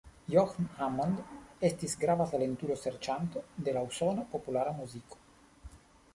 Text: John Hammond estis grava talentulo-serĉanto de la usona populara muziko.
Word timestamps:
John 0.35 0.69
Hammond 0.79 1.19
estis 1.69 1.93
grava 2.05 2.27
talentulo-serĉanto 2.31 3.45
de 3.69 3.77
la 3.77 3.85
usona 3.93 4.27
populara 4.35 4.75
muziko. 4.81 5.23